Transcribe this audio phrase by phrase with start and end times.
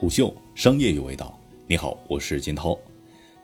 [0.00, 1.38] 虎嗅商业有味道。
[1.66, 2.74] 你好，我是金涛。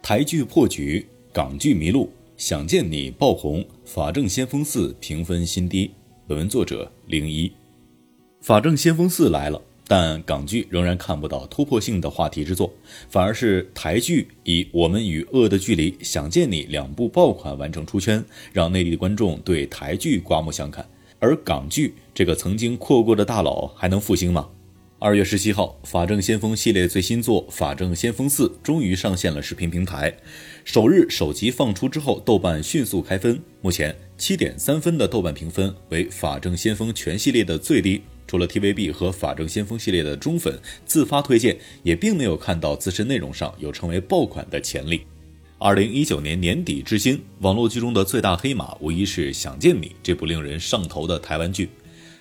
[0.02, 5.90] 台剧破局，港剧迷路，想见你爆红，法证先锋四评分新低。
[6.26, 7.52] 本文作者零一。
[8.40, 12.72] 法证先锋四来了，但港剧仍然看不到突破性的话题之作，
[13.10, 20.88] 反而是台剧以《我们与恶的距离》《想见你》两部爆款完成出圈，让内地的观众对台剧刮目相看。
[21.18, 24.48] 而港剧这个曾经阔过的大佬还能复兴吗？
[24.98, 30.10] 二月十七号，《法证先锋》系列最新作《法证先锋四》终于上线了视频平台。
[30.64, 38.00] 首日首集放出之后，豆瓣迅速开分，目前七点三分的豆瓣评分为《法证先锋》全系列的最低。
[38.26, 45.02] 除了 TVB 和《法证先锋》系列的忠粉自发推荐，也并没有看到自身内容上有成为爆款的潜力。
[45.58, 51.68] 二零一九年年底至今，网络剧中的最大黑马无疑是《想见你》这部令人上头的台湾剧。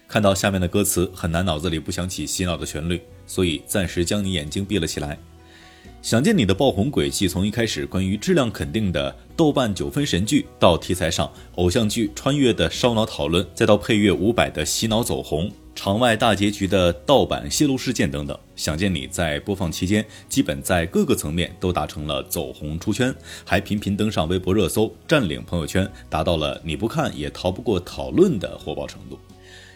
[0.07, 5.17] 看到下面的歌词，很难脑子里不想起洗脑的旋律，所以暂时将你眼睛闭了起来。
[6.01, 18.37] 想见你的爆红轨迹，从一开始关于质量肯定的豆瓣九分神剧，到题材上偶像剧穿越的烧脑讨论，再到配乐五百的洗脑走红，场外大结局的盗版泄露事件等等。
[18.55, 29.17] 想见你在播放期间，基本在各个层面都达成了走红出圈，还频频登上微博热搜，占领朋友圈，达到了你不看也逃不过讨论的火爆程度。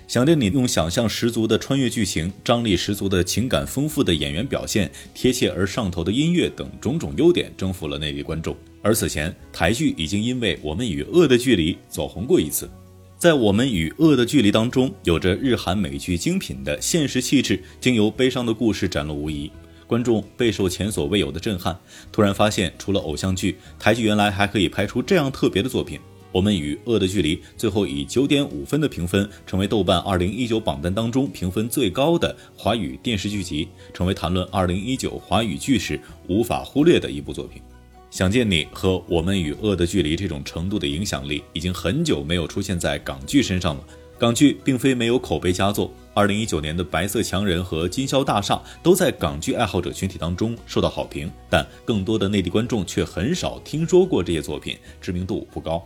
[0.09, 8.57] 想见你用想象十足的穿越剧情、张力十足的情感丰富的演员表现、贴切而上头的音乐等种种优点，征服了内地观众。
[8.81, 12.67] 而此前台剧已经因为《我们与恶的距离》走红过一次，
[13.19, 19.51] 在《我们与恶的距离》当中，有着日韩美剧精品的现实气质，经由悲伤的故事展露无遗，
[19.85, 21.77] 观众备受前所未有的震撼。
[22.11, 25.99] 突然发现，除了偶像剧，台剧原来还可以拍出这样特别的作品。
[26.31, 37.61] 我们与恶的距离最后以九点五分的评分，成为豆瓣二零一九榜单当中评分最高的华语电视剧集，成为谈论二零一九华语剧时无法忽略的一部作品。
[38.11, 43.83] 想见你和我们与恶的距离这种程度的影响力，已经很久没有出现在港剧身上了。
[44.17, 55.81] 港剧并非没有口碑佳作，二零一九年的《白色强人》和《金宵大厦》都在港剧爱好者群体当中受到好评，但更多的内地观众却很少听说过这些作品，知名度不高。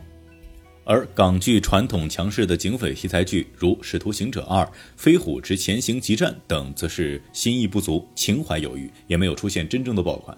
[0.85, 4.63] 而港剧传统强势的警匪题材剧，如《使徒行者二》
[4.97, 10.37] 《飞虎之潜行急战》等，则是心意不足，情怀有余，也没有出现真正的爆款。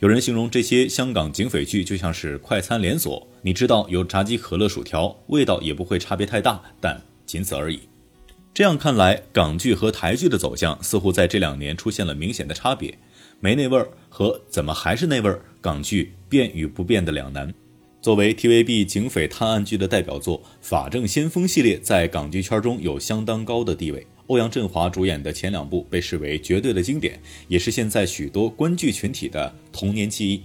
[0.00, 7.80] 有人形容这些香港警匪剧就像是快餐连锁，你知道有炸鸡、可乐、薯条，味道也不会差别太大，但仅此而已。
[8.52, 12.98] 这样看来，港剧和台剧的走向似乎在这两年出现了明显的差别，
[13.40, 17.52] 没那味儿和怎么还是那味儿，港剧变与不变的两难。
[18.06, 24.06] 作为 TVB 警匪探案剧的代表作，《法证先锋》系列在港剧圈中有相当高的地位。
[24.28, 30.36] 欧阳震华主演的前两部被视为绝对的经典，也是现在许多观剧群体的童年记忆。《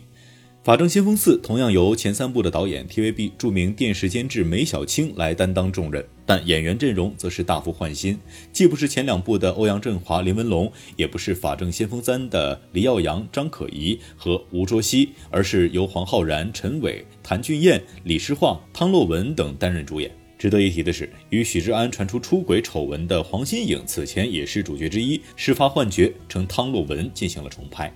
[0.64, 8.16] 法证先锋四》同样由前三部的导演 TVB 著名电视监制梅小青来担当重任，但演员阵容则是大幅换新，
[8.54, 20.12] 既不是前两部的欧阳震华、林文龙，也不是《法证先锋三》的黎耀阳、张可颐和吴卓羲，而是由黄浩然、陈伟、谭俊彦、李诗画、汤洛雯等担任主演。
[20.38, 27.92] 值得一提的是，与许志安传出出轨丑闻的黄心颖，此前也是主角之一，事发幻觉，称汤洛雯进行了重拍。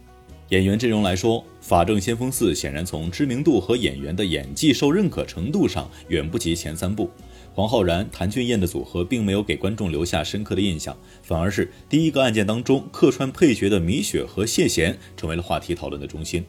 [0.49, 7.09] 演员阵容来说，《法证先锋四》显然从知名度和演员的演技受认可程度上远不及前三部。
[7.55, 16.45] 黄浩然、谭俊彦的组合并没有给观众留下深刻的印象，反而是第一个案件当中客串配角的米雪和谢贤成为了话题讨论的中心。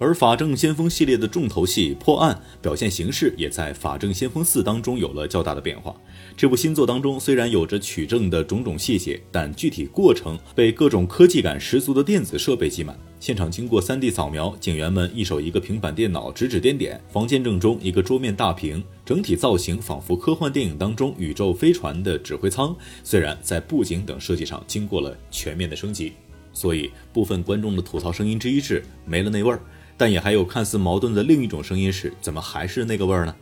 [0.00, 5.94] 而《法证先锋》系列的重头戏破案表现形式，也在《法证先锋四》当中有了较大的变化。
[6.36, 12.96] 这部新作当中虽然有着取证的种种细节，但具体过程被各种科技感十足的电子设备挤满。
[13.18, 17.00] 现场经过 3D 扫描，警员们一手一个平板电脑指指点点。
[17.12, 22.74] 房间正中一个桌面大屏，整体造型仿佛科幻电影当中宇宙飞船的指挥舱。
[23.02, 26.12] 虽然在布景等设计上经过了全面的升级，
[26.52, 29.60] 所以部分观众的吐槽声音之一是没了那味儿。
[29.98, 33.34] 但也还有看似矛盾的另一种声音是：怎么还是那个味儿呢？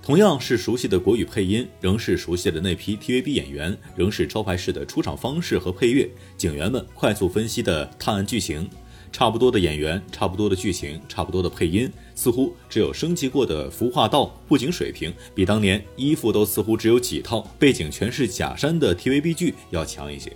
[0.00, 8.70] 同样是熟悉的国语配音，仍是熟悉的那批 TVB 演员，仍是招牌式的出场方式和配乐，警员们快速分析的探案剧情，
[9.10, 20.30] 差不多的演员，差不多的剧情，差不多的配音，似乎只有升级过的服化道、布景水平，比当年衣服都似乎只有几套、背景全是假山的 TVB 剧要强一些。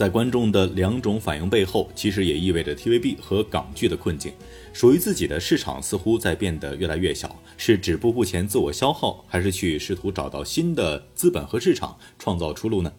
[0.00, 4.32] 在观众的两种反应背后，其实也意味着 TVB 和港剧的困境。
[4.72, 12.90] 属于自己的市场似乎在变得越来越小，是止步不前自我消耗，还是去试图找到新的资本和市场创造出路呢？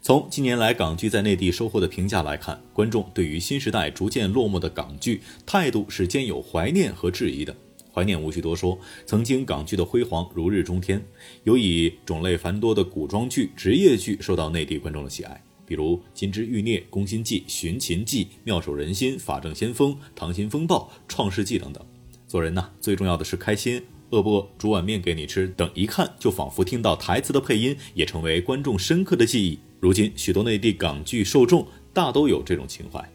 [0.00, 7.54] 从近年来港剧在内地收获的评价来看，观众对于新时代逐渐落寞的港剧态度是兼有怀念和质疑的。
[7.92, 11.04] 怀念无需多说，曾经港剧的辉煌如日中天，
[11.44, 20.76] 尤以种类繁多的古装剧、职业剧受到内地观众的喜爱，比如《金枝欲孽》《宫心计》《寻秦记》《妙手仁心》《法证先锋》《溏心风暴》
[21.06, 21.84] 《创世纪》等等。
[22.26, 23.82] 做人呢，最重要的是开心。
[24.10, 24.48] 饿不饿？
[24.56, 25.46] 煮碗面给你吃。
[25.48, 29.58] 等一看就仿佛听到台词的配音，也成为观众深刻的记忆。
[29.80, 33.06] 如今，许多内地港剧受众大都有这种情怀，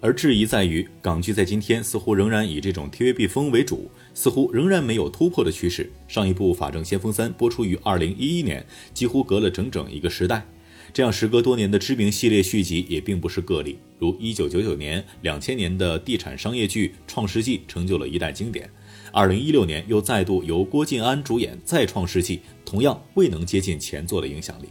[0.00, 5.88] 而质疑在于，港剧在今天似乎仍然以这种 TVB 风为主，似乎仍然没有突破的趋势。
[6.08, 10.44] 上一部《法证先锋三》播出于2011年，几乎隔了整整一个时代。
[10.92, 18.68] 这样时隔多年的知名系列续集也并不是个例，如1999年、2000年的地产商业剧《创世纪》成就了一代经典。
[19.12, 24.66] 二零一六年又再度由郭晋安主演再创世纪，同样未能接近前作的影响力。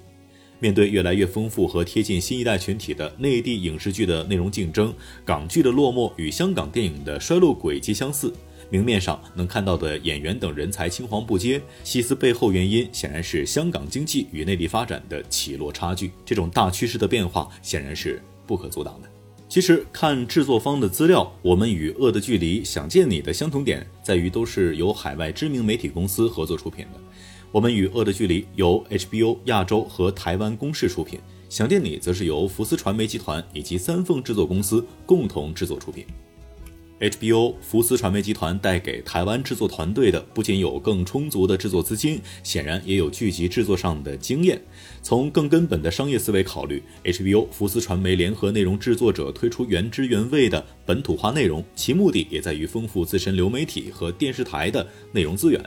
[0.60, 4.94] 面对越来越丰富和贴近新一代群体的内地影视剧的内容竞争，
[5.24, 8.34] 港剧的落寞与香港电影的衰落轨迹相似。
[8.70, 16.12] 明面上能看到的演员等人才青黄不接，细思背后原因显然是香港经济与内地发展的起落差距。
[16.26, 19.10] 这种大趋势的变化显然是不可阻挡的。
[19.48, 27.00] 其实看制作方的资料，我们与《恶的距离》《想见你》的相同点在于都是由海外知名媒体公司合作出品的。
[27.52, 31.18] 我们与《恶的距离》由 HBO 亚洲和台湾公视出品，
[31.50, 36.06] 《想见你》则是由福斯传媒集团以及三凤制作公司共同制作出品。
[37.00, 44.62] HBO 福斯传媒集团带给台湾制作团队的不仅有更充足的制作资金，显然也有剧集制作上的经验。
[45.02, 55.64] 从更根本的商业思维考虑，HBO 福斯传媒联合内容制作者推出原汁原味的本土化内容，其目的也在于丰富自身流媒体和电视台的内容资源。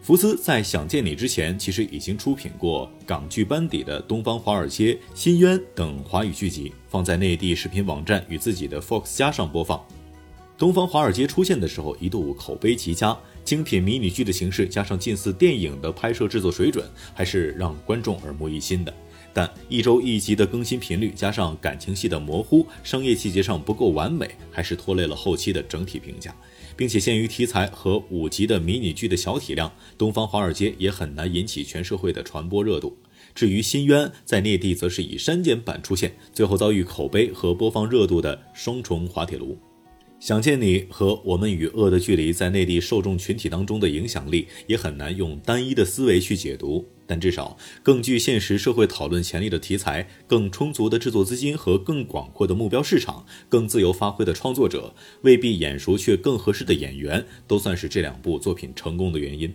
[0.00, 9.84] 福斯在《想见你》之前，其实已经出品过港剧班底的《东方华尔街》《新渊》等华语剧集，放在内地视频网站与自己的 Fox 加上播放。
[10.62, 18.94] 东方华尔街出现的时候，一度口碑极佳，精品迷你剧的形式加上近似电影的拍摄制作水准，还是让观众耳目一新的。
[19.34, 26.32] 但一周一集的更新频率，加上感情戏的模糊，商业细节上不够完美，还是拖累了后期的整体评价。
[26.76, 29.68] 并且限于题材和五集的迷你剧的小体量，
[29.98, 32.96] 东方华尔街也很难引起全社会的传播热度。
[33.34, 39.58] 至于新渊，在内地则是以删减版出现，最后遭遇口碑和播放热度的双重滑铁卢。
[40.22, 59.52] 想见你和我们与恶的距离在内地受众群体当中的影响力也很难用单一的思维去解读，但至少更具现实社会讨论潜力的题材、更充足的制作资金和更广阔的目标市场、更自由发挥的创作者、未必眼熟却更合适的演员，都算是这两部作品成功的原因。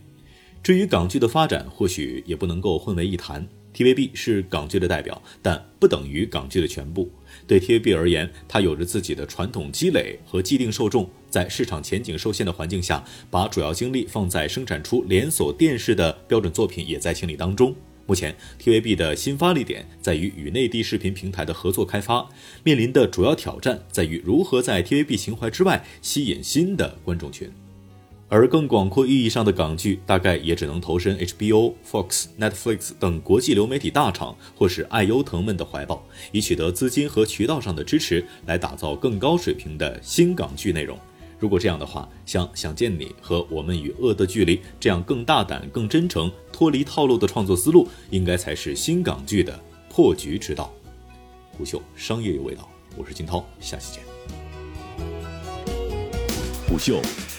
[0.62, 3.48] 至于港剧的发展，或许也不能够混为一谈。
[3.78, 7.12] TVB 是港剧的代表，但不等于港剧的全部。
[7.46, 17.76] 对 TVB 而言，它有着自己的传统积累和既定受众，在市场前景受限的环境下，把主要精力放在生产出连锁电视的标准作品也在情理当中。
[18.08, 22.28] 目前，TVB 的新发力点在于与内地视频平台的合作开发，
[22.64, 27.52] 面临的主要挑战在于如何在 TVB 情怀之外吸引新的观众群。
[28.30, 41.00] 而更广阔意义上的港剧，大概也只能投身 HBO、Fox、Netflix 等国际流媒体大厂，或是爱优腾们的怀抱，以取得资金和渠道上的支持，来打造更高水平的新港剧内容。
[41.40, 49.58] 如果这样的话，像《想见你》和《我们与恶的距离》这样更大胆、更真诚、脱离套路的创作思路，应该才是新港剧的
[49.90, 50.74] 破局之道。
[51.52, 52.68] 虎嗅商业有味道，
[52.98, 54.04] 我是金涛，下期见。
[56.68, 57.00] 虎嗅。